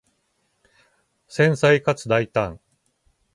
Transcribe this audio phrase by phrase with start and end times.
[1.27, 2.59] 繊細かつ大胆